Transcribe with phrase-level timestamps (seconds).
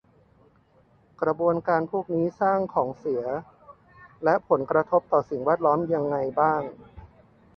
[1.21, 3.23] กระบวนการพวกนี้สร้างของเสีย
[4.23, 6.61] และผลกระทบต่อสิ่งแวดล้อมยังไงบ้าง